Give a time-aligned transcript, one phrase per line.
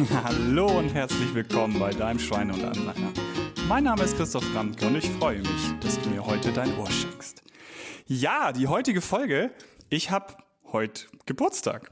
[0.24, 3.12] Hallo und herzlich willkommen bei deinem Schweine und Anleiner.
[3.68, 6.90] Mein Name ist Christoph Ramke und ich freue mich, dass du mir heute dein Ohr
[6.90, 7.42] schenkst.
[8.06, 9.50] Ja, die heutige Folge,
[9.90, 10.36] ich habe
[10.72, 11.90] heute Geburtstag.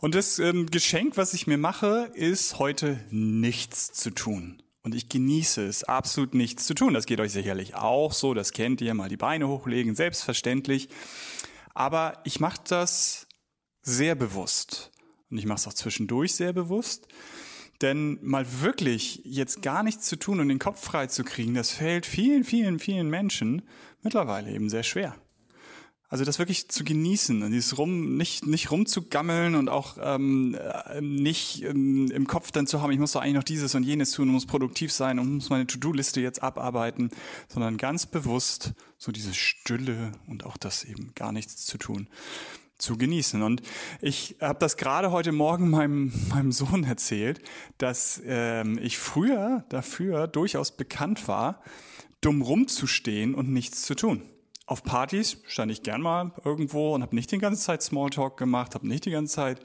[0.00, 4.62] Und das ähm, Geschenk, was ich mir mache, ist heute nichts zu tun.
[4.82, 6.92] Und ich genieße es, absolut nichts zu tun.
[6.92, 10.88] Das geht euch sicherlich auch so, das kennt ihr, mal die Beine hochlegen, selbstverständlich.
[11.74, 13.26] Aber ich mache das
[13.82, 14.90] sehr bewusst.
[15.30, 17.06] Und ich mache es auch zwischendurch sehr bewusst.
[17.80, 21.70] Denn mal wirklich jetzt gar nichts zu tun und den Kopf frei zu kriegen, das
[21.70, 23.62] fällt vielen, vielen, vielen Menschen
[24.02, 25.16] mittlerweile eben sehr schwer.
[26.10, 31.00] Also das wirklich zu genießen und dieses rum nicht nicht rumzugammeln und auch ähm, äh,
[31.00, 34.10] nicht ähm, im Kopf dann zu haben, ich muss doch eigentlich noch dieses und jenes
[34.10, 37.10] tun, und muss produktiv sein und muss meine To-Do-Liste jetzt abarbeiten,
[37.48, 42.08] sondern ganz bewusst so diese Stille und auch das eben gar nichts zu tun
[42.80, 43.42] zu genießen.
[43.42, 43.62] Und
[44.00, 47.40] ich habe das gerade heute Morgen meinem, meinem Sohn erzählt,
[47.78, 51.62] dass ähm, ich früher dafür durchaus bekannt war,
[52.20, 54.22] dumm rumzustehen und nichts zu tun
[54.70, 58.76] auf Partys stand ich gern mal irgendwo und habe nicht die ganze Zeit Smalltalk gemacht,
[58.76, 59.60] habe nicht die ganze Zeit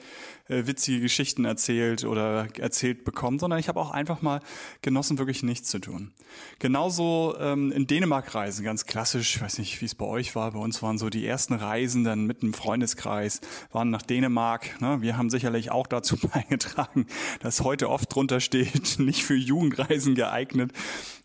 [0.47, 4.41] äh, witzige Geschichten erzählt oder erzählt bekommen, sondern ich habe auch einfach mal
[4.81, 6.11] genossen, wirklich nichts zu tun.
[6.57, 10.51] Genauso ähm, in Dänemark reisen, ganz klassisch, ich weiß nicht, wie es bei euch war,
[10.51, 14.81] bei uns waren so die ersten Reisen dann mit einem Freundeskreis, waren nach Dänemark.
[14.81, 15.01] Ne?
[15.01, 17.05] Wir haben sicherlich auch dazu beigetragen,
[17.41, 20.71] dass heute oft drunter steht, nicht für Jugendreisen geeignet,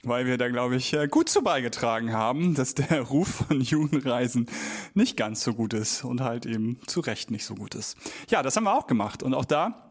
[0.03, 4.47] weil wir da, glaube ich, äh, gut zu beigetragen haben, dass der Ruf von Jugendreisen
[4.95, 7.97] nicht ganz so gut ist und halt eben zu Recht nicht so gut ist.
[8.29, 9.91] Ja, das haben wir auch gemacht und auch da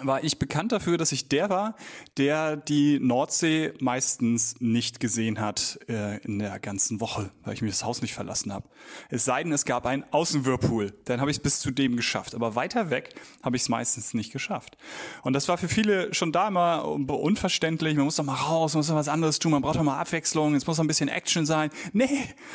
[0.00, 1.76] war ich bekannt dafür, dass ich der war,
[2.16, 7.68] der die Nordsee meistens nicht gesehen hat äh, in der ganzen Woche, weil ich mir
[7.68, 8.68] das Haus nicht verlassen habe.
[9.10, 12.34] Es sei denn, es gab einen Außenwhirlpool, dann habe ich es bis zu dem geschafft.
[12.34, 14.76] Aber weiter weg habe ich es meistens nicht geschafft.
[15.22, 17.96] Und das war für viele schon da immer unverständlich.
[17.96, 19.98] Man muss doch mal raus, man muss doch was anderes tun, man braucht doch mal
[19.98, 21.70] Abwechslung, es muss doch ein bisschen Action sein.
[21.92, 22.08] Nee,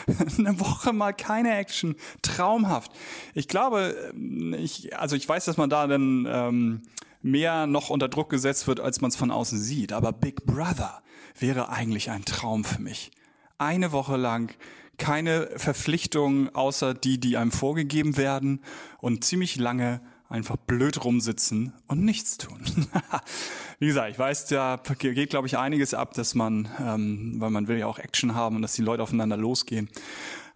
[0.38, 1.96] eine Woche mal keine Action.
[2.22, 2.92] Traumhaft.
[3.34, 4.14] Ich glaube,
[4.58, 6.28] ich, also ich weiß, dass man da dann...
[6.30, 6.81] Ähm,
[7.22, 9.94] mehr noch unter Druck gesetzt wird, als man es von außen sieht.
[9.94, 11.02] Aber Big Brother
[11.40, 13.12] wäre eigentlich ein Traum für mich.
[13.58, 14.54] Eine Woche lang
[14.98, 18.62] keine Verpflichtungen außer die, die einem vorgegeben werden
[19.00, 22.60] und ziemlich lange einfach blöd rumsitzen und nichts tun.
[23.80, 27.68] Wie gesagt, ich weiß, da geht, glaube ich, einiges ab, dass man, ähm, weil man
[27.68, 29.90] will ja auch Action haben und dass die Leute aufeinander losgehen.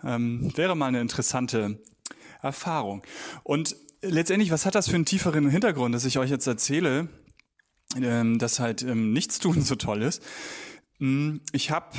[0.03, 1.79] Ähm, wäre mal eine interessante
[2.41, 3.03] Erfahrung.
[3.43, 7.09] Und letztendlich, was hat das für einen tieferen Hintergrund, dass ich euch jetzt erzähle,
[7.95, 10.23] ähm, dass halt ähm, Nichtstun so toll ist?
[10.99, 11.89] Hm, ich habe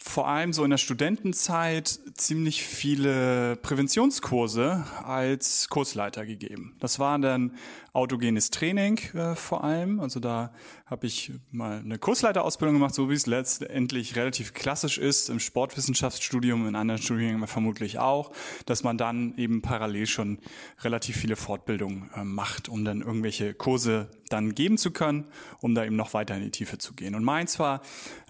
[0.00, 6.76] vor allem so in der Studentenzeit ziemlich viele Präventionskurse als Kursleiter gegeben.
[6.78, 7.52] Das war dann
[7.92, 9.98] autogenes Training äh, vor allem.
[10.00, 10.52] Also da
[10.86, 16.68] habe ich mal eine Kursleiterausbildung gemacht, so wie es letztendlich relativ klassisch ist im Sportwissenschaftsstudium,
[16.68, 18.30] in anderen Studiengängen vermutlich auch,
[18.66, 20.38] dass man dann eben parallel schon
[20.80, 25.24] relativ viele Fortbildungen äh, macht, um dann irgendwelche Kurse dann geben zu können,
[25.60, 27.14] um da eben noch weiter in die Tiefe zu gehen.
[27.14, 27.82] Und meins war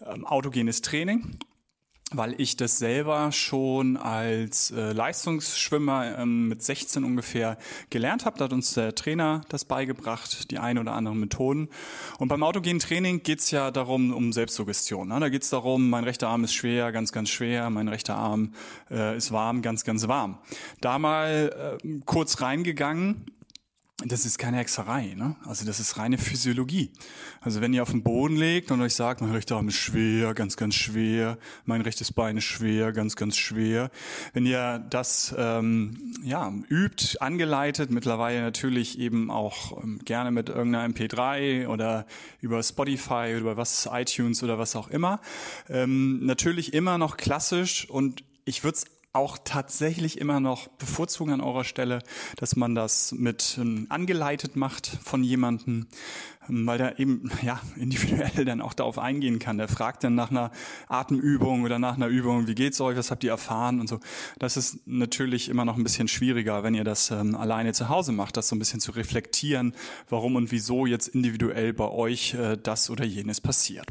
[0.06, 1.39] ähm, autogenes Training
[2.12, 7.58] weil ich das selber schon als äh, Leistungsschwimmer ähm, mit 16 ungefähr
[7.91, 8.38] gelernt habe.
[8.38, 11.69] Da hat uns der Trainer das beigebracht, die ein oder anderen Methoden.
[12.19, 15.08] Und beim autogenen Training geht's ja darum, um Selbstsuggestion.
[15.08, 15.20] Ne?
[15.20, 18.54] Da geht's darum, mein rechter Arm ist schwer, ganz, ganz schwer, mein rechter Arm
[18.90, 20.38] äh, ist warm, ganz, ganz warm.
[20.80, 23.26] Da mal äh, kurz reingegangen
[24.06, 25.34] das ist keine Hexerei, ne?
[25.44, 26.92] Also das ist reine Physiologie.
[27.41, 30.34] Also wenn ihr auf dem Boden legt und euch sagt, mein rechter Arm ist schwer,
[30.34, 33.91] ganz, ganz schwer, mein rechtes Bein ist schwer, ganz, ganz schwer.
[34.34, 40.94] Wenn ihr das ähm, ja übt, angeleitet, mittlerweile natürlich eben auch ähm, gerne mit irgendeiner
[40.94, 42.06] MP3 oder
[42.41, 45.20] über Spotify oder was iTunes oder was auch immer,
[45.69, 51.40] ähm, natürlich immer noch klassisch und ich würde es auch tatsächlich immer noch bevorzugen an
[51.40, 52.00] eurer Stelle,
[52.37, 55.87] dass man das mit ähm, angeleitet macht von jemandem,
[56.49, 59.56] ähm, weil der eben ja individuell dann auch darauf eingehen kann.
[59.56, 60.50] Der fragt dann nach einer
[60.88, 63.99] Atemübung oder nach einer Übung, wie geht's euch, was habt ihr erfahren und so.
[64.38, 68.12] Das ist natürlich immer noch ein bisschen schwieriger, wenn ihr das ähm, alleine zu Hause
[68.12, 69.75] macht, das so ein bisschen zu reflektieren,
[70.08, 73.88] warum und wieso jetzt individuell bei euch äh, das oder jenes passiert.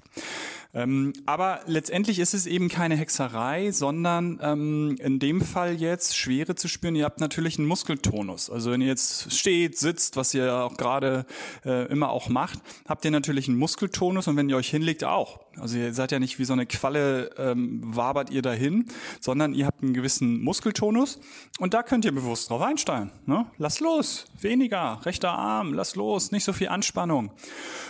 [0.77, 6.53] Ähm, aber letztendlich ist es eben keine Hexerei, sondern ähm, in dem Fall jetzt Schwere
[6.53, 6.95] zu spüren.
[6.95, 8.51] Ihr habt natürlich einen Muskeltonus.
[8.51, 11.25] Also wenn ihr jetzt steht, sitzt, was ihr auch gerade
[11.65, 15.46] äh, immer auch macht, habt ihr natürlich einen Muskeltonus und wenn ihr euch hinlegt auch.
[15.59, 18.85] Also ihr seid ja nicht wie so eine Qualle, ähm, wabert ihr dahin,
[19.19, 21.19] sondern ihr habt einen gewissen Muskeltonus
[21.59, 23.11] und da könnt ihr bewusst drauf einsteigen.
[23.25, 23.45] Ne?
[23.57, 27.31] Lass los, weniger, rechter Arm, lass los, nicht so viel Anspannung.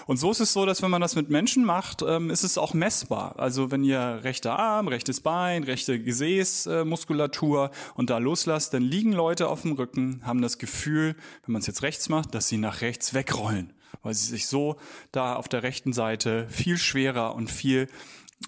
[0.05, 2.57] Und so ist es so, dass wenn man das mit Menschen macht, ähm, ist es
[2.57, 3.35] auch messbar.
[3.37, 9.11] Also wenn ihr rechter Arm, rechtes Bein, rechte Gesäßmuskulatur äh, und da loslasst, dann liegen
[9.11, 11.15] Leute auf dem Rücken, haben das Gefühl,
[11.45, 13.73] wenn man es jetzt rechts macht, dass sie nach rechts wegrollen
[14.03, 14.77] weil sie sich so
[15.11, 17.87] da auf der rechten Seite viel schwerer und viel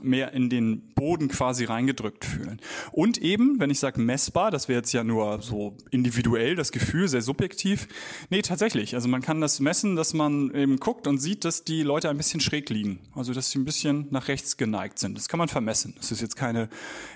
[0.02, 2.62] mehr in den Boden quasi reingedrückt fühlen.
[2.92, 7.08] Und eben, wenn ich sage messbar, das wäre jetzt ja nur so individuell, das Gefühl,
[7.08, 7.88] sehr subjektiv.
[8.30, 8.96] Nee, tatsächlich.
[8.96, 12.18] Also man kann das messen, dass man eben guckt und sieht, dass die Leute ein
[12.18, 13.00] bisschen schräg liegen.
[13.16, 15.18] Also dass sie ein bisschen nach rechts geneigt sind.
[15.18, 15.96] Das kann man vermessen.
[15.98, 16.70] Das ist jetzt keine,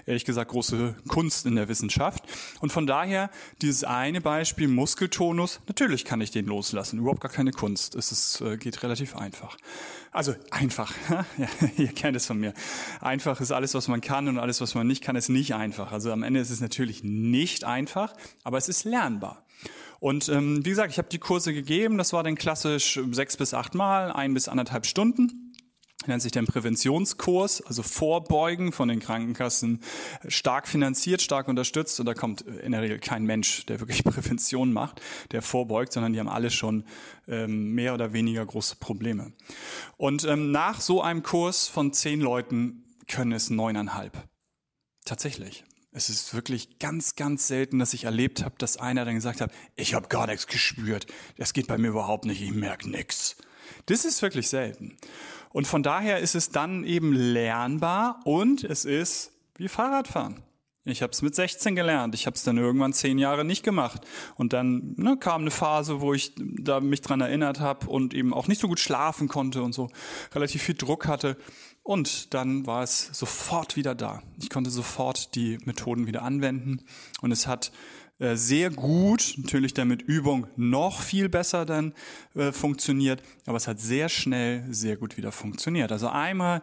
[0.06, 2.24] ehrlich gesagt, große Kunst in der Wissenschaft.
[2.60, 3.30] Und von daher,
[3.62, 7.00] dieses eine Beispiel, Muskeltonus, natürlich kann ich den loslassen.
[7.00, 7.96] Überhaupt gar keine Kunst.
[7.96, 9.58] Es ist, äh, geht relativ einfach.
[10.12, 10.94] Also einfach.
[11.38, 11.48] ja,
[11.78, 12.54] ihr kennt es von mir.
[13.02, 15.92] Einfach ist alles, was man kann und alles, was man nicht kann, ist nicht einfach.
[15.92, 18.14] Also am Ende ist es natürlich nicht einfach,
[18.44, 19.44] aber es ist lernbar.
[20.00, 21.98] Und ähm, wie gesagt, ich habe die Kurse gegeben.
[21.98, 25.43] Das war dann klassisch sechs bis acht Mal, ein bis anderthalb Stunden
[26.08, 29.82] nennt sich den Präventionskurs, also Vorbeugen von den Krankenkassen,
[30.28, 32.00] stark finanziert, stark unterstützt.
[32.00, 35.02] Und da kommt in der Regel kein Mensch, der wirklich Prävention macht,
[35.32, 36.86] der vorbeugt, sondern die haben alle schon
[37.28, 39.34] ähm, mehr oder weniger große Probleme.
[39.98, 44.18] Und ähm, nach so einem Kurs von zehn Leuten können es neuneinhalb.
[45.06, 45.66] Tatsächlich.
[45.96, 49.52] Es ist wirklich ganz, ganz selten, dass ich erlebt habe, dass einer dann gesagt hat,
[49.76, 51.06] ich habe gar nichts gespürt.
[51.38, 53.36] Das geht bei mir überhaupt nicht, ich merke nichts.
[53.86, 54.98] Das ist wirklich selten.
[55.54, 60.44] Und von daher ist es dann eben lernbar und es ist wie Fahrradfahren.
[60.86, 62.14] Ich habe es mit 16 gelernt.
[62.14, 64.02] Ich habe es dann irgendwann zehn Jahre nicht gemacht.
[64.36, 68.34] Und dann ne, kam eine Phase, wo ich da mich dran erinnert habe und eben
[68.34, 69.90] auch nicht so gut schlafen konnte und so
[70.34, 71.38] relativ viel Druck hatte.
[71.84, 74.22] Und dann war es sofort wieder da.
[74.42, 76.82] Ich konnte sofort die Methoden wieder anwenden
[77.22, 77.72] und es hat
[78.20, 81.94] äh, sehr gut, natürlich dann mit Übung noch viel besser dann
[82.36, 85.92] äh, funktioniert, aber es hat sehr schnell sehr gut wieder funktioniert.
[85.92, 86.62] Also einmal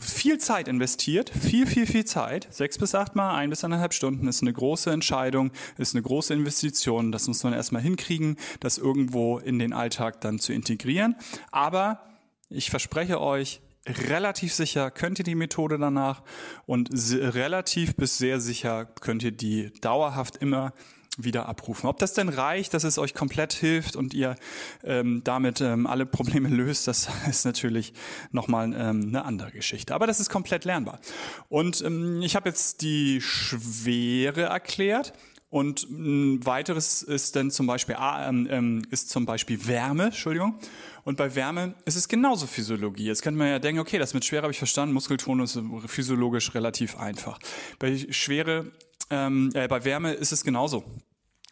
[0.00, 4.28] viel Zeit investiert, viel, viel, viel Zeit, sechs bis acht Mal, ein bis eineinhalb Stunden
[4.28, 9.38] ist eine große Entscheidung, ist eine große Investition, das muss man erstmal hinkriegen, das irgendwo
[9.38, 11.16] in den Alltag dann zu integrieren.
[11.50, 12.00] Aber
[12.48, 16.22] ich verspreche euch, relativ sicher könnt ihr die Methode danach
[16.66, 20.72] und relativ bis sehr sicher könnt ihr die dauerhaft immer
[21.18, 21.88] wieder abrufen.
[21.88, 24.36] Ob das denn reicht, dass es euch komplett hilft und ihr
[24.82, 27.92] ähm, damit ähm, alle Probleme löst, das ist natürlich
[28.30, 29.94] nochmal ähm, eine andere Geschichte.
[29.94, 31.00] Aber das ist komplett lernbar.
[31.48, 35.12] Und ähm, ich habe jetzt die Schwere erklärt.
[35.52, 40.58] Und ein weiteres ist dann zum Beispiel, ah, ähm, ähm, ist zum Beispiel Wärme, Entschuldigung.
[41.04, 43.04] Und bei Wärme ist es genauso Physiologie.
[43.04, 46.54] Jetzt könnte man ja denken, okay, das mit Schwere habe ich verstanden, Muskelton ist physiologisch
[46.54, 47.38] relativ einfach.
[47.78, 48.72] Bei Schwere
[49.10, 50.84] ähm, äh, bei Wärme ist es genauso.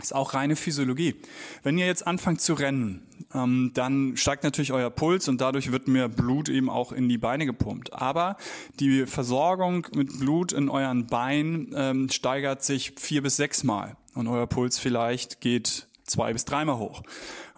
[0.03, 1.15] Ist auch reine Physiologie.
[1.63, 5.89] Wenn ihr jetzt anfangt zu rennen, ähm, dann steigt natürlich euer Puls und dadurch wird
[5.89, 7.93] mehr Blut eben auch in die Beine gepumpt.
[7.93, 8.37] Aber
[8.79, 14.27] die Versorgung mit Blut in euren Beinen ähm, steigert sich vier bis sechs Mal und
[14.27, 17.03] euer Puls vielleicht geht zwei bis dreimal hoch.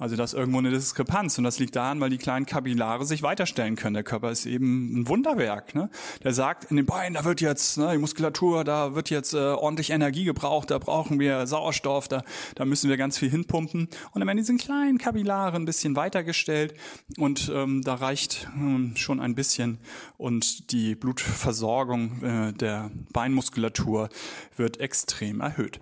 [0.02, 3.22] Also da ist irgendwo eine Diskrepanz und das liegt daran, weil die kleinen Kapillare sich
[3.22, 3.94] weiterstellen können.
[3.94, 5.76] Der Körper ist eben ein Wunderwerk.
[5.76, 5.90] Ne?
[6.24, 9.38] Der sagt in den Beinen, da wird jetzt ne, die Muskulatur, da wird jetzt äh,
[9.38, 12.24] ordentlich Energie gebraucht, da brauchen wir Sauerstoff, da,
[12.56, 13.82] da müssen wir ganz viel hinpumpen.
[13.82, 16.74] Und dann werden diese kleinen Kapillare ein bisschen weitergestellt
[17.16, 19.78] und ähm, da reicht ähm, schon ein bisschen
[20.16, 24.08] und die Blutversorgung äh, der Beinmuskulatur
[24.56, 25.78] wird extrem erhöht.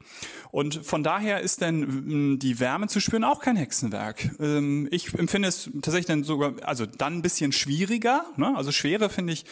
[0.50, 4.09] Und von daher ist denn die Wärme zu spüren auch kein Hexenwerk.
[4.38, 8.24] Ähm, ich empfinde es tatsächlich dann sogar, also dann ein bisschen schwieriger.
[8.36, 8.56] Ne?
[8.56, 9.44] Also Schwere finde ich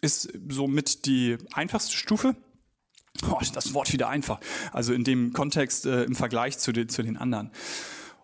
[0.00, 2.34] ist somit die einfachste Stufe.
[3.30, 4.40] Oh, das Wort wieder einfach.
[4.72, 7.52] Also in dem Kontext äh, im Vergleich zu den, zu den anderen.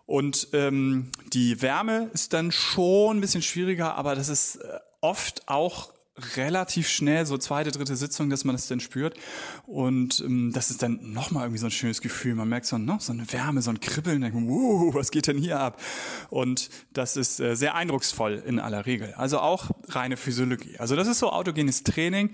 [0.05, 5.47] Und ähm, die Wärme ist dann schon ein bisschen schwieriger, aber das ist äh, oft
[5.47, 5.93] auch
[6.35, 9.17] relativ schnell, so zweite, dritte Sitzung, dass man das dann spürt.
[9.65, 12.35] Und ähm, das ist dann nochmal irgendwie so ein schönes Gefühl.
[12.35, 15.37] Man merkt so, ne, so eine Wärme, so ein Kribbeln, denkt, wow, was geht denn
[15.37, 15.81] hier ab?
[16.29, 19.13] Und das ist äh, sehr eindrucksvoll in aller Regel.
[19.15, 20.77] Also auch reine Physiologie.
[20.77, 22.31] Also das ist so autogenes Training.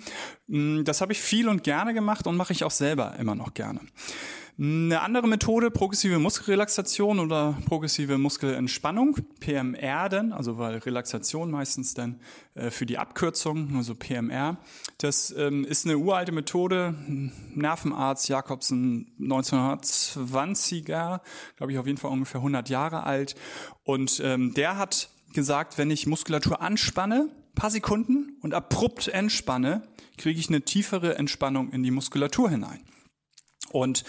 [0.47, 3.53] Mm, das habe ich viel und gerne gemacht und mache ich auch selber immer noch
[3.53, 3.81] gerne.
[4.57, 12.21] Eine andere Methode, progressive Muskelrelaxation oder progressive Muskelentspannung, PMR denn, also weil Relaxation meistens dann
[12.53, 14.55] äh, für die Abkürzung, also PMR.
[14.99, 16.95] Das ähm, ist eine uralte Methode,
[17.53, 21.19] Nervenarzt Jakobsen 1920er,
[21.57, 23.35] glaube ich auf jeden Fall ungefähr 100 Jahre alt.
[23.83, 29.85] Und ähm, der hat gesagt, wenn ich Muskulatur anspanne, paar Sekunden und abrupt entspanne,
[30.17, 32.79] kriege ich eine tiefere Entspannung in die Muskulatur hinein.
[33.71, 34.03] Und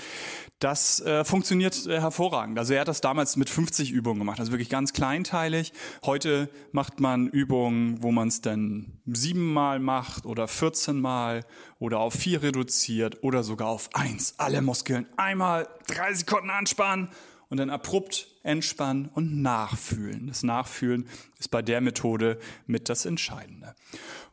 [0.58, 2.58] das äh, funktioniert äh, hervorragend.
[2.58, 5.72] Also er hat das damals mit 50 Übungen gemacht, also wirklich ganz kleinteilig.
[6.04, 11.44] Heute macht man Übungen, wo man es dann siebenmal macht oder 14 Mal
[11.78, 14.34] oder auf vier reduziert oder sogar auf eins.
[14.38, 17.10] Alle Muskeln einmal drei Sekunden anspannen
[17.48, 20.26] und dann abrupt entspannen und nachfühlen.
[20.26, 21.06] Das Nachfühlen
[21.38, 23.74] ist bei der Methode mit das Entscheidende.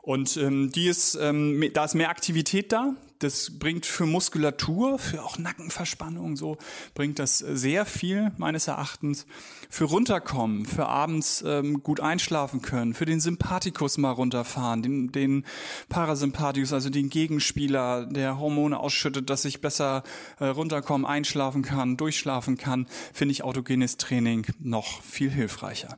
[0.01, 2.95] Und ähm, die ist, ähm, da ist mehr Aktivität da.
[3.23, 6.57] Das bringt für Muskulatur, für auch Nackenverspannung so,
[6.93, 9.25] bringt das sehr viel meines Erachtens.
[9.69, 15.45] Für runterkommen, für abends ähm, gut einschlafen können, für den Sympathikus mal runterfahren, den, den
[15.87, 20.03] Parasympathikus, also den Gegenspieler, der Hormone ausschüttet, dass ich besser
[20.39, 25.97] äh, runterkommen, einschlafen kann, durchschlafen kann, finde ich autogenes Training noch viel hilfreicher.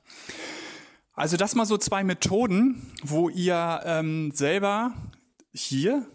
[1.14, 4.94] Also das mal so zwei Methoden, wo ihr ähm, selber
[5.54, 6.06] hier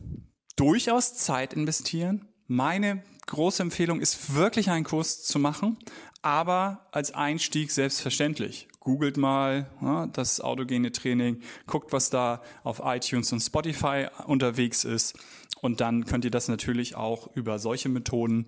[0.60, 2.28] durchaus Zeit investieren.
[2.46, 5.78] Meine große Empfehlung ist wirklich einen Kurs zu machen,
[6.20, 8.68] aber als Einstieg selbstverständlich.
[8.78, 15.18] Googelt mal ja, das autogene Training, guckt, was da auf iTunes und Spotify unterwegs ist
[15.60, 18.46] und dann könnt ihr das natürlich auch über solche Methoden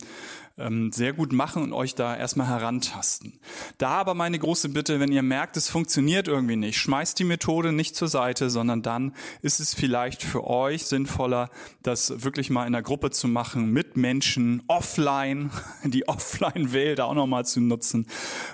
[0.58, 3.38] ähm, sehr gut machen und euch da erstmal herantasten.
[3.78, 7.72] Da aber meine große Bitte, wenn ihr merkt, es funktioniert irgendwie nicht, schmeißt die Methode
[7.72, 11.50] nicht zur Seite, sondern dann ist es vielleicht für euch sinnvoller,
[11.82, 15.50] das wirklich mal in der Gruppe zu machen, mit Menschen, offline,
[15.84, 18.06] die Offline-Welt auch nochmal zu nutzen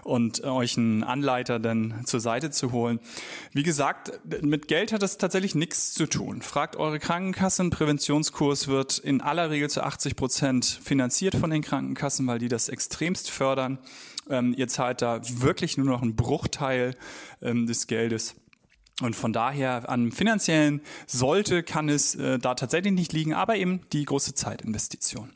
[0.03, 2.99] und euch einen Anleiter dann zur Seite zu holen.
[3.53, 6.43] Wie gesagt, mit Geld hat das tatsächlich nichts zu tun.
[6.43, 7.71] Fragt eure Krankenkasse, ein
[8.39, 11.89] Präventionskurs wird in aller Regel zu 80 Prozent finanziert von den Krankenkassen.
[11.99, 13.79] Krankenkassen, weil die das extremst fördern.
[14.31, 16.95] Ähm, ihr zahlt da wirklich nur noch einen Bruchteil
[17.43, 18.37] ähm, des Geldes.
[19.01, 23.81] Und von daher an finanziellen sollte, kann es äh, da tatsächlich nicht liegen, aber eben
[23.93, 25.33] die große Zeitinvestition.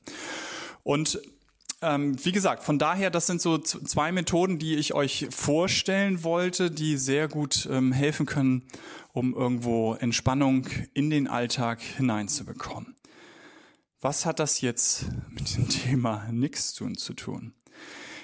[0.84, 1.20] Und
[1.80, 6.70] ähm, wie gesagt, von daher, das sind so zwei Methoden, die ich euch vorstellen wollte,
[6.70, 8.62] die sehr gut ähm, helfen können,
[9.12, 12.91] um irgendwo Entspannung in den Alltag hineinzubekommen.
[14.02, 17.54] Was hat das jetzt mit dem Thema nichts tun zu tun?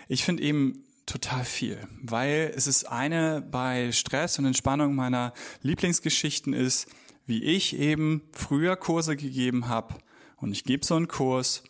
[0.08, 5.32] Ich finde eben total viel, weil es ist eine bei Stress und Entspannung meiner
[5.62, 6.88] Lieblingsgeschichten ist,
[7.26, 9.94] wie ich eben früher Kurse gegeben habe
[10.38, 11.62] und ich gebe so einen Kurs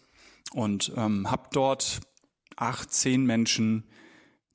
[0.52, 2.00] und ähm, habe dort
[2.56, 3.84] acht, zehn Menschen,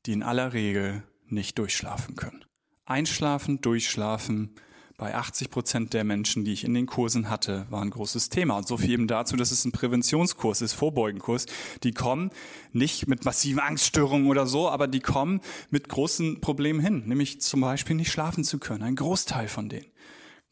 [0.07, 2.43] die in aller Regel nicht durchschlafen können.
[2.85, 4.55] Einschlafen, durchschlafen,
[4.97, 8.57] bei 80 Prozent der Menschen, die ich in den Kursen hatte, war ein großes Thema.
[8.57, 11.45] Und so viel eben dazu, dass es ein Präventionskurs ist, Vorbeugenkurs.
[11.83, 12.31] Die kommen
[12.71, 17.61] nicht mit massiven Angststörungen oder so, aber die kommen mit großen Problemen hin, nämlich zum
[17.61, 18.83] Beispiel nicht schlafen zu können.
[18.83, 19.85] Ein Großteil von denen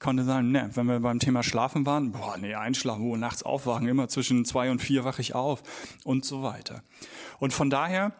[0.01, 3.87] konnte sagen, ne, wenn wir beim Thema Schlafen waren, boah, nee, einschlafen, wo nachts aufwachen,
[3.87, 5.61] immer zwischen zwei und vier wache ich auf
[6.03, 6.83] und so weiter.
[7.39, 8.13] Und von daher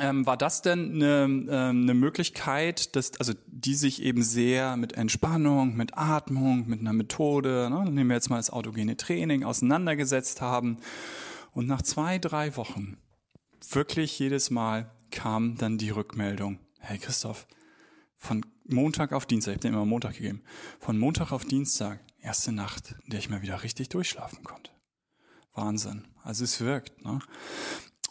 [0.00, 4.94] ähm, war das denn eine, ähm, eine Möglichkeit, dass, also die sich eben sehr mit
[4.94, 10.40] Entspannung, mit Atmung, mit einer Methode, ne, nehmen wir jetzt mal das autogene Training, auseinandergesetzt
[10.40, 10.78] haben.
[11.52, 12.96] Und nach zwei, drei Wochen,
[13.70, 17.46] wirklich jedes Mal kam dann die Rückmeldung, hey Christoph,
[18.16, 20.42] von Montag auf Dienstag, ich habe dir immer Montag gegeben,
[20.80, 24.70] von Montag auf Dienstag, erste Nacht, in der ich mal wieder richtig durchschlafen konnte.
[25.54, 26.08] Wahnsinn.
[26.22, 27.04] Also es wirkt.
[27.04, 27.18] Ne?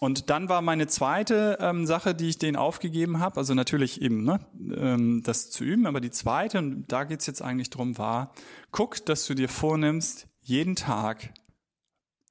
[0.04, 4.24] Und dann war meine zweite ähm, Sache, die ich denen aufgegeben habe, also natürlich eben
[4.24, 4.40] ne,
[4.76, 8.34] ähm, das zu üben, aber die zweite, und da geht's jetzt eigentlich drum, war,
[8.72, 11.32] guck, dass du dir vornimmst, jeden Tag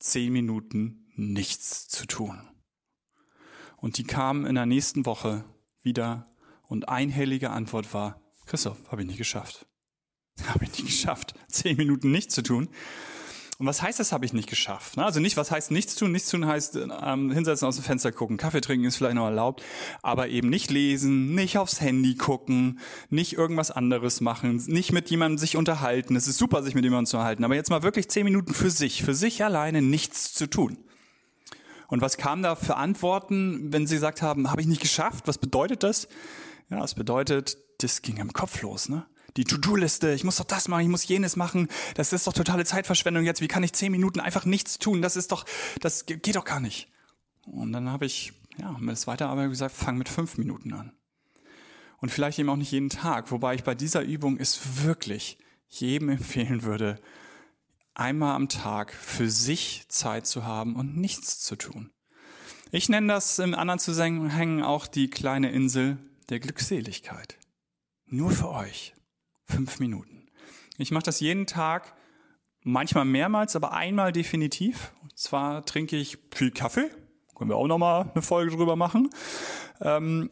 [0.00, 2.41] zehn Minuten nichts zu tun.
[3.77, 5.45] Und die kamen in der nächsten Woche
[5.81, 6.27] wieder
[6.67, 9.69] und einhellige Antwort war, Christoph, habe ich nicht geschafft.
[10.49, 12.69] Habe ich nicht geschafft, zehn Minuten nichts zu tun.
[13.61, 14.97] Und was heißt das, habe ich nicht geschafft?
[14.97, 15.05] Ne?
[15.05, 16.12] Also nicht, was heißt nichts tun?
[16.12, 19.62] Nichts tun heißt ähm, hinsetzen, aus dem Fenster gucken, Kaffee trinken ist vielleicht noch erlaubt,
[20.00, 25.37] aber eben nicht lesen, nicht aufs Handy gucken, nicht irgendwas anderes machen, nicht mit jemandem
[25.37, 26.17] sich unterhalten.
[26.17, 28.71] Es ist super, sich mit jemandem zu unterhalten, aber jetzt mal wirklich zehn Minuten für
[28.71, 30.79] sich, für sich alleine nichts zu tun.
[31.88, 35.29] Und was kam da für Antworten, wenn sie gesagt haben, habe ich nicht geschafft?
[35.29, 36.09] Was bedeutet das?
[36.71, 39.05] Ja, es bedeutet, das ging im Kopf los, ne?
[39.37, 42.64] Die To-Do-Liste, ich muss doch das machen, ich muss jenes machen, das ist doch totale
[42.64, 45.44] Zeitverschwendung jetzt, wie kann ich zehn Minuten einfach nichts tun, das ist doch,
[45.80, 46.88] das geht doch gar nicht.
[47.46, 50.92] Und dann habe ich, ja, mir das aber gesagt, fang mit fünf Minuten an.
[51.99, 56.08] Und vielleicht eben auch nicht jeden Tag, wobei ich bei dieser Übung es wirklich jedem
[56.10, 57.00] empfehlen würde,
[57.94, 61.90] einmal am Tag für sich Zeit zu haben und nichts zu tun.
[62.72, 67.37] Ich nenne das im anderen Zusammenhang auch die kleine Insel der Glückseligkeit.
[68.06, 68.94] Nur für euch
[69.50, 70.28] Fünf Minuten.
[70.78, 71.95] Ich mache das jeden Tag,
[72.62, 74.92] manchmal mehrmals, aber einmal definitiv.
[75.02, 76.88] Und zwar trinke ich viel Kaffee.
[77.35, 79.11] Können wir auch nochmal eine Folge drüber machen.
[79.80, 80.30] Ähm,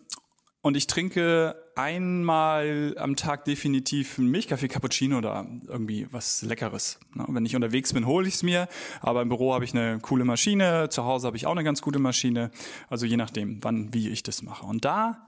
[0.60, 6.98] und ich trinke einmal am Tag definitiv einen Milchkaffee, Cappuccino oder irgendwie was Leckeres.
[7.14, 8.68] Wenn ich unterwegs bin, hole ich es mir.
[9.00, 10.88] Aber im Büro habe ich eine coole Maschine.
[10.90, 12.50] Zu Hause habe ich auch eine ganz gute Maschine.
[12.88, 14.66] Also je nachdem, wann, wie ich das mache.
[14.66, 15.27] Und da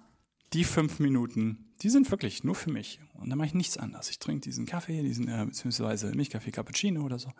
[0.53, 3.01] die fünf Minuten, die sind wirklich nur für mich.
[3.15, 4.11] Und dann mache ich nichts anderes.
[4.11, 7.31] Ich trinke diesen Kaffee, diesen äh, beziehungsweise Milchkaffee Cappuccino oder so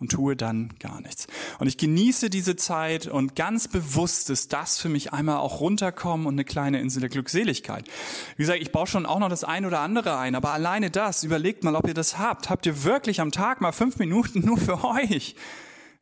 [0.00, 1.26] und tue dann gar nichts.
[1.58, 6.26] Und ich genieße diese Zeit und ganz bewusst ist das für mich einmal auch runterkommen
[6.26, 7.86] und eine kleine Insel der Glückseligkeit.
[8.36, 11.22] Wie gesagt, ich baue schon auch noch das ein oder andere ein, aber alleine das,
[11.22, 12.48] überlegt mal, ob ihr das habt.
[12.48, 15.36] Habt ihr wirklich am Tag mal fünf Minuten nur für euch?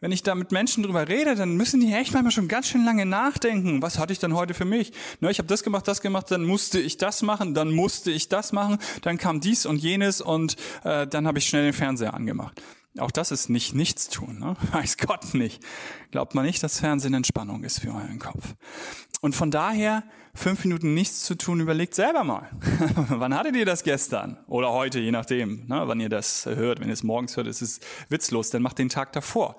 [0.00, 2.84] Wenn ich da mit Menschen drüber rede, dann müssen die echt manchmal schon ganz schön
[2.84, 3.82] lange nachdenken.
[3.82, 4.92] Was hatte ich denn heute für mich?
[5.18, 8.28] Ne, ich habe das gemacht, das gemacht, dann musste ich das machen, dann musste ich
[8.28, 12.14] das machen, dann kam dies und jenes und äh, dann habe ich schnell den Fernseher
[12.14, 12.62] angemacht.
[12.96, 14.56] Auch das ist nicht nichts tun, ne?
[14.72, 15.62] weiß Gott nicht.
[16.10, 18.54] Glaubt man nicht, dass Fernsehen Entspannung ist für euren Kopf.
[19.20, 20.04] Und von daher,
[20.34, 22.48] fünf Minuten nichts zu tun, überlegt selber mal.
[23.08, 24.38] wann hattet ihr das gestern?
[24.46, 25.82] Oder heute, je nachdem, ne?
[25.86, 26.80] wann ihr das hört.
[26.80, 29.56] Wenn ihr es morgens hört, ist es witzlos, dann macht den Tag davor.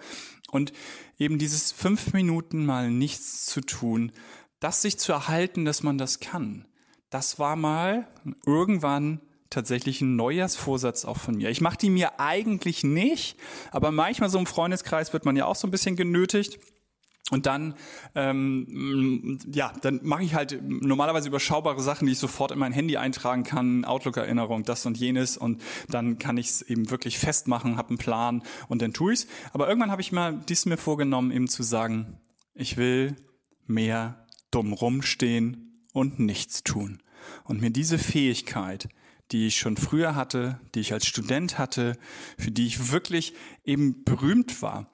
[0.51, 0.73] Und
[1.17, 4.11] eben dieses fünf Minuten mal nichts zu tun,
[4.59, 6.65] das sich zu erhalten, dass man das kann,
[7.09, 8.07] das war mal
[8.45, 11.49] irgendwann tatsächlich ein Neujahrsvorsatz auch von mir.
[11.49, 13.37] Ich mache die mir eigentlich nicht,
[13.71, 16.59] aber manchmal so im Freundeskreis wird man ja auch so ein bisschen genötigt.
[17.31, 17.75] Und dann,
[18.15, 22.97] ähm, ja, dann mache ich halt normalerweise überschaubare Sachen, die ich sofort in mein Handy
[22.97, 25.37] eintragen kann, Outlook-Erinnerung, das und jenes.
[25.37, 29.27] Und dann kann ich es eben wirklich festmachen, habe einen Plan und dann tue ich's.
[29.53, 32.17] Aber irgendwann habe ich mal dies mir vorgenommen, eben zu sagen,
[32.55, 33.15] ich will
[33.67, 37.03] mehr dumm rumstehen und nichts tun.
[37.43, 38.89] Und mir diese Fähigkeit,
[39.31, 41.97] die ich schon früher hatte, die ich als Student hatte,
[42.37, 43.33] für die ich wirklich
[43.63, 44.91] eben berühmt war.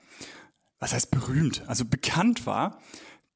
[0.79, 1.63] Was heißt berühmt?
[1.67, 2.81] Also bekannt war,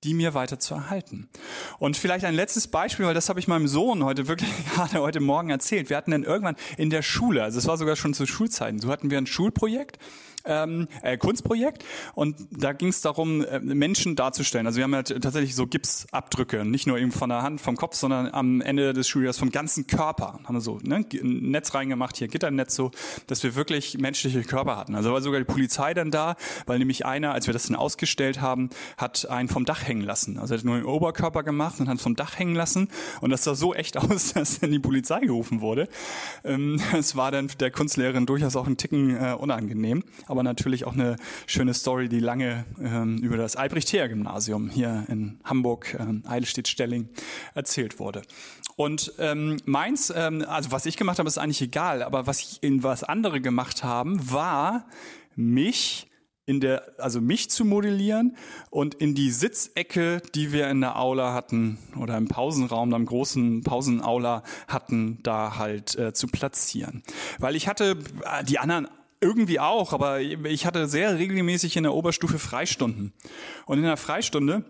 [0.03, 1.29] die mir weiter zu erhalten.
[1.77, 5.19] Und vielleicht ein letztes Beispiel, weil das habe ich meinem Sohn heute wirklich gerade heute
[5.19, 5.89] Morgen erzählt.
[5.89, 8.89] Wir hatten dann irgendwann in der Schule, also es war sogar schon zu Schulzeiten, so
[8.89, 9.99] hatten wir ein Schulprojekt
[10.45, 11.83] ähm, äh, Kunstprojekt
[12.15, 14.67] und da ging es darum, äh, Menschen darzustellen.
[14.67, 17.95] Also wir haben ja tatsächlich so Gipsabdrücke, nicht nur eben von der Hand, vom Kopf,
[17.95, 20.39] sondern am Ende des Schuljahres vom ganzen Körper.
[20.43, 22.91] Haben wir so ne, ein Netz reingemacht, hier Gitternetz so,
[23.27, 24.95] dass wir wirklich menschliche Körper hatten.
[24.95, 28.41] Also war sogar die Polizei dann da, weil nämlich einer, als wir das dann ausgestellt
[28.41, 30.37] haben, hat einen vom Dach hängen lassen.
[30.37, 32.89] Also er hat nur den Oberkörper gemacht und hat vom Dach hängen lassen
[33.21, 35.89] und das sah so echt aus, dass dann die Polizei gerufen wurde.
[36.43, 40.93] Ähm, es war dann der Kunstlehrerin durchaus auch ein Ticken äh, unangenehm aber natürlich auch
[40.93, 41.15] eine
[41.47, 47.09] schöne Story, die lange ähm, über das Albrecht-Heer-Gymnasium hier in Hamburg, ähm, Eidelstedt-Stelling,
[47.55, 48.21] erzählt wurde.
[48.75, 52.63] Und ähm, meins, ähm, also was ich gemacht habe, ist eigentlich egal, aber was ich
[52.63, 54.85] in was andere gemacht haben, war
[55.35, 56.09] mich
[56.45, 58.35] in der, also mich zu modellieren
[58.71, 63.61] und in die Sitzecke, die wir in der Aula hatten oder im Pausenraum, im großen
[63.63, 67.03] Pausenaula hatten, da halt äh, zu platzieren.
[67.37, 68.87] Weil ich hatte äh, die anderen
[69.21, 73.13] irgendwie auch, aber ich hatte sehr regelmäßig in der Oberstufe Freistunden.
[73.65, 74.63] Und in der Freistunde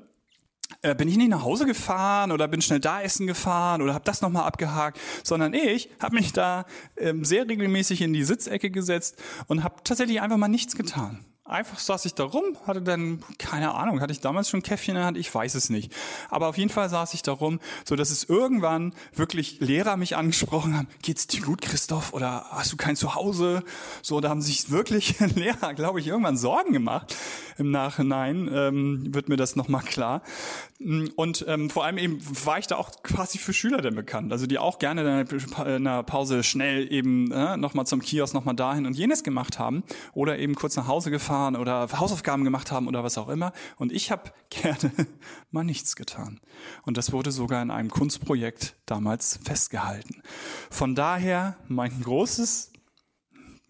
[0.82, 4.06] äh, bin ich nicht nach Hause gefahren oder bin schnell da essen gefahren oder habe
[4.06, 6.66] das nochmal abgehakt, sondern ich habe mich da
[6.98, 11.80] ähm, sehr regelmäßig in die Sitzecke gesetzt und habe tatsächlich einfach mal nichts getan einfach
[11.80, 15.06] saß ich da rum, hatte dann, keine Ahnung, hatte ich damals schon Käffchen in der
[15.06, 15.92] Hand, ich weiß es nicht.
[16.30, 20.16] Aber auf jeden Fall saß ich da rum, so dass es irgendwann wirklich Lehrer mich
[20.16, 23.64] angesprochen haben, geht's dir gut, Christoph, oder hast du kein Zuhause?
[24.02, 27.16] So, da haben sich wirklich Lehrer, glaube ich, irgendwann Sorgen gemacht.
[27.58, 30.22] Im Nachhinein ähm, wird mir das nochmal klar.
[31.18, 34.48] Und ähm, vor allem eben war ich da auch quasi für Schüler denn bekannt, also
[34.48, 35.26] die auch gerne
[35.66, 39.84] in der Pause schnell eben äh, nochmal zum Kiosk, nochmal dahin und jenes gemacht haben
[40.14, 43.54] oder eben kurz nach Hause gefahren gefahren oder Hausaufgaben gemacht haben oder was auch immer.
[43.78, 44.92] Und ich habe gerne
[45.52, 46.40] mal nichts getan.
[46.84, 50.22] Und das wurde sogar in einem Kunstprojekt damals festgehalten.
[50.70, 52.74] Von daher mein großes,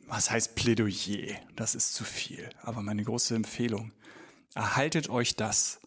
[0.08, 1.36] was heißt Plädoyer?
[1.55, 2.49] Das ist zu viel.
[2.62, 3.93] Aber meine große Empfehlung.
[4.55, 5.79] Erhaltet euch das,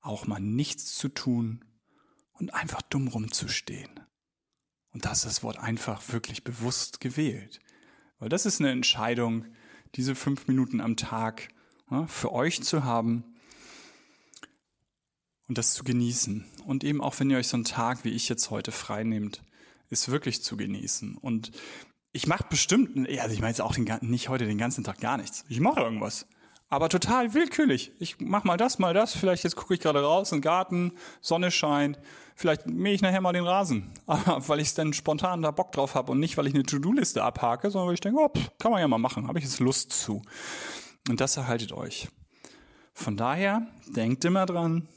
[0.00, 1.64] auch mal nichts zu tun
[2.32, 3.90] und einfach dumm rumzustehen.
[4.92, 7.60] Und das ist das Wort einfach wirklich bewusst gewählt.
[8.18, 9.46] Weil das ist eine Entscheidung,
[9.94, 11.48] diese fünf Minuten am Tag
[11.90, 13.24] ja, für euch zu haben
[15.48, 16.44] und das zu genießen.
[16.66, 19.42] Und eben auch wenn ihr euch so einen Tag wie ich jetzt heute frei nehmt,
[19.90, 21.16] ist wirklich zu genießen.
[21.16, 21.52] Und
[22.12, 25.16] ich mache bestimmt, also ich meine jetzt auch den, nicht heute den ganzen Tag gar
[25.18, 25.44] nichts.
[25.48, 26.26] Ich mache irgendwas.
[26.72, 27.92] Aber total willkürlich.
[27.98, 29.14] Ich mach mal das, mal das.
[29.14, 32.00] Vielleicht jetzt gucke ich gerade raus in den Garten, Sonne scheint.
[32.34, 35.94] Vielleicht mähe ich nachher mal den Rasen, aber weil ich dann spontan da Bock drauf
[35.94, 38.70] habe und nicht, weil ich eine To-Do-Liste abhake, sondern weil ich denke, oh, pff, kann
[38.70, 40.22] man ja mal machen, habe ich jetzt Lust zu.
[41.10, 42.08] Und das erhaltet euch.
[42.94, 44.88] Von daher, denkt immer dran,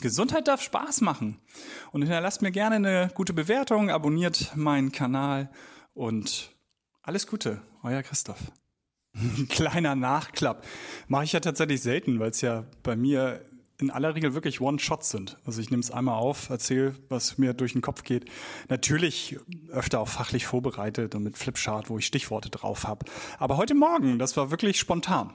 [0.00, 1.42] Gesundheit darf Spaß machen.
[1.92, 5.50] Und hinterlasst mir gerne eine gute Bewertung, abonniert meinen Kanal
[5.92, 6.52] und
[7.02, 8.50] alles Gute, euer Christoph.
[9.48, 10.64] Kleiner Nachklapp.
[11.08, 13.40] Mache ich ja tatsächlich selten, weil es ja bei mir
[13.80, 15.38] in aller Regel wirklich One-Shots sind.
[15.46, 18.26] Also ich nehme es einmal auf, erzähle, was mir durch den Kopf geht.
[18.68, 19.38] Natürlich
[19.70, 23.06] öfter auch fachlich vorbereitet und mit Flipchart, wo ich Stichworte drauf habe.
[23.38, 25.32] Aber heute Morgen, das war wirklich spontan.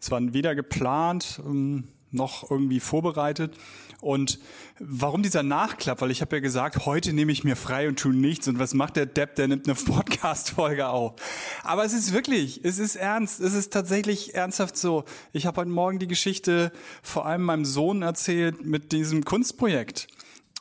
[0.00, 3.56] Es war weder geplant, ähm, noch irgendwie vorbereitet.
[4.00, 4.38] Und
[4.78, 6.00] warum dieser Nachklapp?
[6.00, 8.48] Weil ich habe ja gesagt, heute nehme ich mir frei und tue nichts.
[8.48, 9.36] Und was macht der Depp?
[9.36, 11.14] Der nimmt eine Podcast-Folge auf.
[11.62, 13.40] Aber es ist wirklich, es ist ernst.
[13.40, 15.04] Es ist tatsächlich ernsthaft so.
[15.32, 20.08] Ich habe heute Morgen die Geschichte vor allem meinem Sohn erzählt mit diesem Kunstprojekt.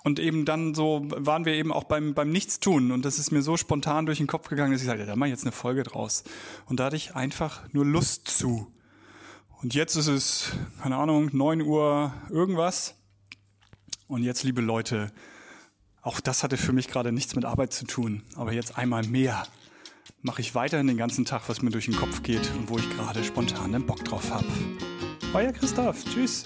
[0.03, 2.91] Und eben dann so waren wir eben auch beim, beim Nichtstun.
[2.91, 5.27] Und das ist mir so spontan durch den Kopf gegangen, dass ich sagte, da mach
[5.27, 6.23] ich jetzt eine Folge draus.
[6.65, 8.67] Und da hatte ich einfach nur Lust zu.
[9.61, 12.95] Und jetzt ist es, keine Ahnung, neun Uhr irgendwas.
[14.07, 15.11] Und jetzt, liebe Leute,
[16.01, 18.23] auch das hatte für mich gerade nichts mit Arbeit zu tun.
[18.35, 19.45] Aber jetzt einmal mehr
[20.21, 22.89] mache ich weiterhin den ganzen Tag, was mir durch den Kopf geht und wo ich
[22.89, 24.47] gerade spontan den Bock drauf habe.
[25.33, 26.05] Euer Christoph.
[26.05, 26.45] Tschüss.